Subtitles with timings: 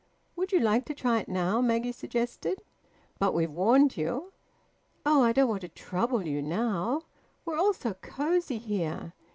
[0.35, 2.63] "Would you like to try it now?" Maggie suggested.
[3.19, 4.33] "But we've warned you."
[5.05, 7.03] "Oh, I don't want to trouble you now.
[7.45, 9.13] We're all so cosy here.